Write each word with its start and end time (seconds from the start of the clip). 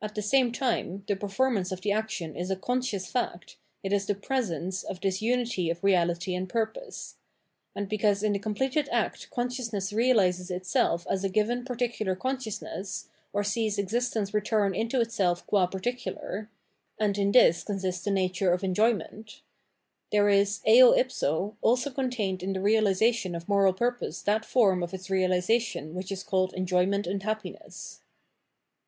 At 0.00 0.14
the 0.14 0.22
same 0.22 0.52
time 0.52 1.02
the 1.08 1.16
performance 1.16 1.72
of 1.72 1.80
the 1.80 1.90
action 1.90 2.36
is 2.36 2.52
a 2.52 2.54
conscious 2.56 3.10
fact, 3.10 3.56
it 3.82 3.92
is 3.92 4.06
the" 4.06 4.14
presence" 4.30 4.84
of 4.84 5.00
this 5.00 5.20
unity 5.20 5.70
of 5.70 5.82
reality 5.82 6.36
and 6.36 6.48
purpose; 6.48 7.16
and 7.74 7.88
because 7.88 8.22
in 8.22 8.32
the 8.32 8.38
completed 8.38 8.88
act 8.92 9.28
consciousness 9.32 9.92
realises 9.92 10.52
itself 10.52 11.04
as 11.10 11.24
a 11.24 11.28
given 11.28 11.64
particular 11.64 12.14
consciousness, 12.14 13.08
or 13.32 13.42
sees 13.42 13.76
existence 13.76 14.32
return 14.32 14.72
into 14.72 15.00
itself 15.00 15.44
qua 15.48 15.66
particular— 15.66 16.48
and 17.00 17.18
in 17.18 17.32
this 17.32 17.64
consists 17.64 18.04
the 18.04 18.12
nature 18.12 18.52
of 18.52 18.62
enjoyment— 18.62 19.40
there 20.12 20.28
is, 20.28 20.60
eo 20.68 20.92
ipso, 20.92 21.56
also 21.60 21.90
contained 21.90 22.40
in 22.40 22.52
the 22.52 22.60
realisation 22.60 23.34
of 23.34 23.48
moral 23.48 23.72
purpose 23.72 24.22
that 24.22 24.44
form 24.44 24.80
of 24.84 24.94
its 24.94 25.10
realisation 25.10 25.92
which 25.92 26.12
is 26.12 26.22
called 26.22 26.54
enjoyment 26.54 27.04
and 27.08 27.24
happiness. 27.24 27.98